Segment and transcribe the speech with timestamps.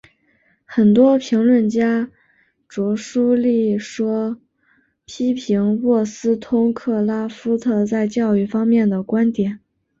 [0.65, 2.09] 很多评论家
[2.67, 4.37] 着书立说
[5.05, 9.59] 批评沃斯通克拉夫特在教育方面的观点。